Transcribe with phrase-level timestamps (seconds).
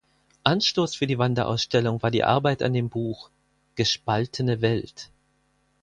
[0.45, 3.29] Anstoß für eine Wanderausstellung war die Arbeit an dem Buch
[3.75, 5.11] "Gespaltene Welt".